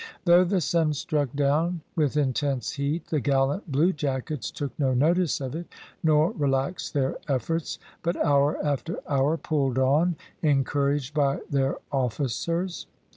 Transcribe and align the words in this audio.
Though 0.25 0.43
the 0.43 0.61
sun 0.61 0.93
struck 0.93 1.31
down 1.33 1.81
with 1.95 2.17
intense 2.17 2.71
heat, 2.71 3.05
the 3.11 3.19
gallant 3.19 3.71
bluejackets 3.71 4.49
took 4.49 4.71
no 4.79 4.95
notice 4.95 5.39
of 5.39 5.53
it, 5.53 5.67
nor 6.01 6.31
relaxed 6.31 6.95
their 6.95 7.17
efforts, 7.27 7.77
but 8.01 8.15
hour 8.17 8.57
after 8.65 8.97
hour 9.07 9.37
pulled 9.37 9.77
on, 9.77 10.15
encouraged 10.41 11.13
by 11.13 11.41
their 11.51 11.77
officers. 11.91 12.87